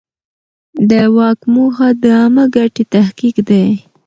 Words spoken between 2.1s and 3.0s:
عامه ګټې